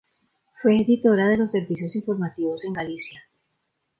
Fue 0.63 0.77
editora 0.81 1.27
de 1.27 1.37
los 1.37 1.51
servicios 1.51 1.95
informativos 1.95 2.65
en 2.65 2.73
Galicia. 2.73 3.21